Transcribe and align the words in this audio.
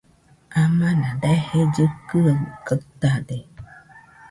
Amana 0.61 1.07
daje 1.21 1.59
llɨkɨaɨ 1.73 2.33
gaɨtade 2.65 3.37